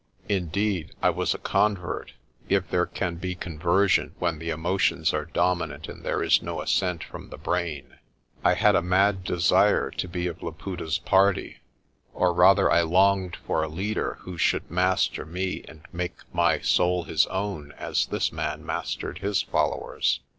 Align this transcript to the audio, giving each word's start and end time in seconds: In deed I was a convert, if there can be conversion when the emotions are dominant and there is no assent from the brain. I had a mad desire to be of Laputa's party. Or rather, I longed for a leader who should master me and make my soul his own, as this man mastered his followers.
In 0.27 0.47
deed 0.47 0.95
I 1.03 1.11
was 1.11 1.35
a 1.35 1.37
convert, 1.37 2.13
if 2.49 2.67
there 2.67 2.87
can 2.87 3.17
be 3.17 3.35
conversion 3.35 4.15
when 4.17 4.39
the 4.39 4.49
emotions 4.49 5.13
are 5.13 5.25
dominant 5.25 5.87
and 5.87 6.03
there 6.03 6.23
is 6.23 6.41
no 6.41 6.59
assent 6.59 7.03
from 7.03 7.29
the 7.29 7.37
brain. 7.37 7.99
I 8.43 8.55
had 8.55 8.73
a 8.75 8.81
mad 8.81 9.23
desire 9.23 9.91
to 9.91 10.07
be 10.07 10.25
of 10.25 10.41
Laputa's 10.41 10.97
party. 10.97 11.57
Or 12.15 12.33
rather, 12.33 12.71
I 12.71 12.81
longed 12.81 13.35
for 13.45 13.61
a 13.61 13.67
leader 13.67 14.17
who 14.21 14.39
should 14.39 14.71
master 14.71 15.23
me 15.23 15.63
and 15.67 15.83
make 15.93 16.15
my 16.33 16.61
soul 16.61 17.03
his 17.03 17.27
own, 17.27 17.71
as 17.73 18.07
this 18.07 18.31
man 18.31 18.65
mastered 18.65 19.19
his 19.19 19.43
followers. 19.43 20.19